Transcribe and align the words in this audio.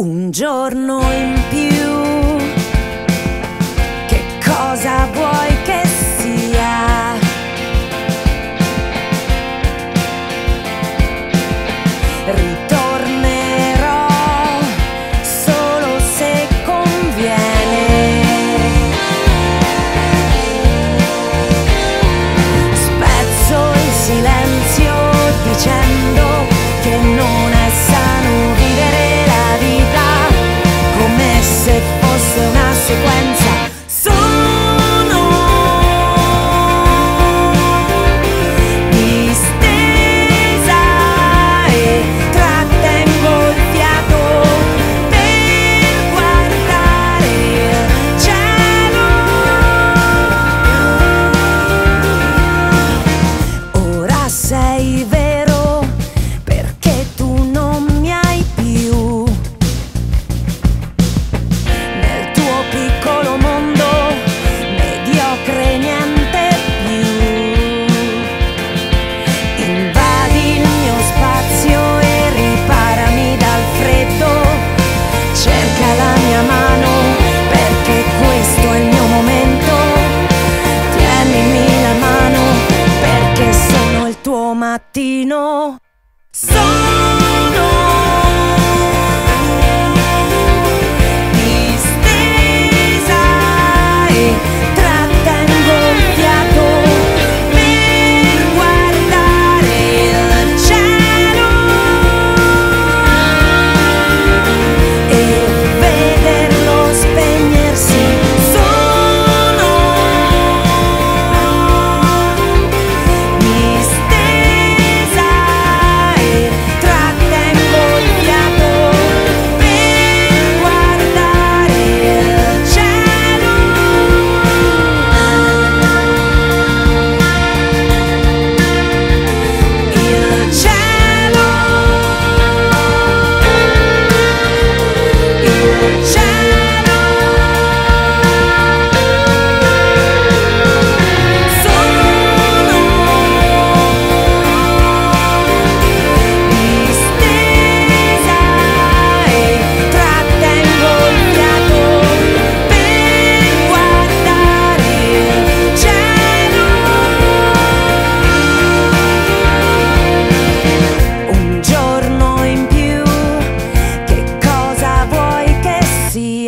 Un 0.00 0.30
giorno 0.30 1.02
in 1.12 1.38
più 1.50 2.09
So 86.32 87.09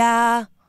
家。 0.00 0.59